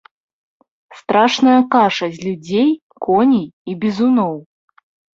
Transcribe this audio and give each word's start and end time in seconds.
Страшная 1.01 1.59
каша 1.77 2.05
з 2.17 2.25
людзей, 2.31 2.69
коней 3.07 3.47
і 3.71 3.81
бізуноў. 3.81 4.33